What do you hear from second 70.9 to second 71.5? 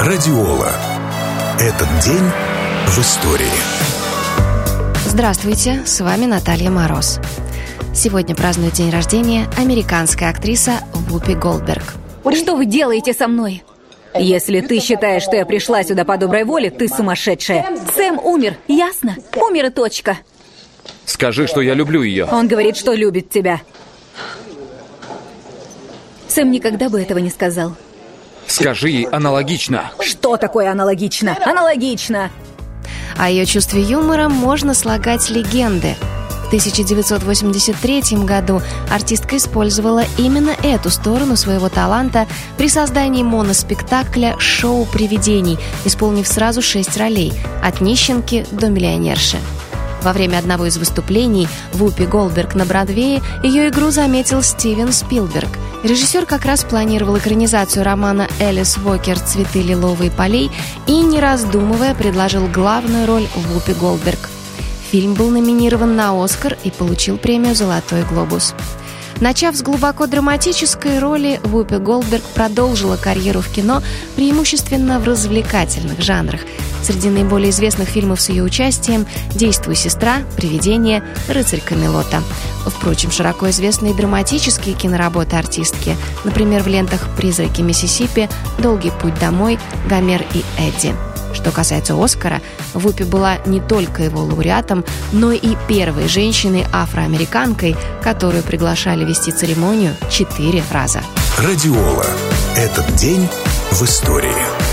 роли,